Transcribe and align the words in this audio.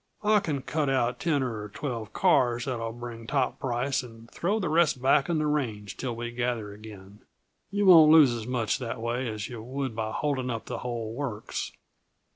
"I 0.23 0.39
can 0.39 0.63
cut 0.63 0.89
out 0.89 1.19
ten 1.19 1.43
of 1.43 1.73
twelve 1.73 2.11
cars 2.11 2.65
that'll 2.65 2.91
bring 2.91 3.27
top 3.27 3.59
price, 3.59 4.01
and 4.01 4.27
throw 4.31 4.59
the 4.59 4.67
rest 4.67 4.99
back 4.99 5.29
on 5.29 5.37
the 5.37 5.45
range 5.45 5.95
till 5.95 6.15
we 6.15 6.31
gather 6.31 6.73
again. 6.73 7.19
Yuh 7.69 7.85
won't 7.85 8.11
lose 8.11 8.33
as 8.33 8.47
much 8.47 8.79
that 8.79 8.99
way 8.99 9.29
as 9.29 9.47
yuh 9.47 9.61
would 9.61 9.95
by 9.95 10.11
holding 10.11 10.49
up 10.49 10.65
the 10.65 10.79
whole 10.79 11.13
works." 11.13 11.71